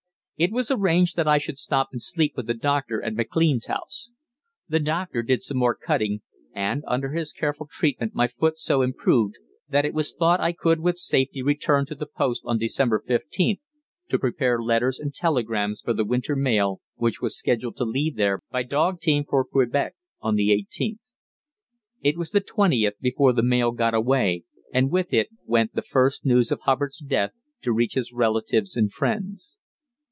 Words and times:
It 0.37 0.51
was 0.51 0.71
arranged 0.71 1.17
that 1.17 1.27
I 1.27 1.37
should 1.37 1.59
stop 1.59 1.89
and 1.91 2.01
sleep 2.01 2.33
with 2.35 2.47
the 2.47 2.55
doctor 2.55 2.99
at 3.05 3.13
McLean's 3.13 3.67
house. 3.67 4.09
The 4.67 4.79
doctor 4.79 5.21
did 5.21 5.43
some 5.43 5.57
more 5.57 5.75
cutting, 5.75 6.23
and 6.51 6.83
under 6.87 7.11
his 7.11 7.31
careful 7.31 7.67
treatment 7.69 8.15
my 8.15 8.25
foot 8.25 8.57
so 8.57 8.81
improved 8.81 9.35
that 9.69 9.85
it 9.85 9.93
was 9.93 10.11
thought 10.15 10.39
I 10.39 10.51
could 10.51 10.79
with 10.79 10.97
safety 10.97 11.43
return 11.43 11.85
to 11.85 11.93
the 11.93 12.07
post 12.07 12.41
on 12.43 12.57
December 12.57 13.03
15th, 13.07 13.59
to 14.09 14.17
prepare 14.17 14.59
letters 14.59 14.99
and 14.99 15.13
telegrams 15.13 15.79
for 15.79 15.93
the 15.93 16.03
winter 16.03 16.35
mail, 16.35 16.81
which 16.95 17.21
was 17.21 17.37
scheduled 17.37 17.75
to 17.77 17.85
leave 17.85 18.15
there 18.15 18.39
by 18.49 18.63
dog 18.63 18.99
team 18.99 19.25
for 19.29 19.45
Quebec 19.45 19.93
on 20.21 20.33
the 20.33 20.49
18th. 20.49 20.97
It 22.01 22.17
was 22.17 22.31
the 22.31 22.41
20th 22.41 22.97
before 22.99 23.31
the 23.33 23.43
mail 23.43 23.73
got 23.73 23.93
away, 23.93 24.45
and 24.73 24.89
with 24.89 25.13
it 25.13 25.29
went 25.45 25.75
the 25.75 25.83
first 25.83 26.25
news 26.25 26.51
of 26.51 26.61
Hubbard's 26.61 26.97
death 26.97 27.33
to 27.61 27.71
reach 27.71 27.93
his 27.93 28.11
relatives 28.11 28.75
and 28.75 28.91
friends. 28.91 29.57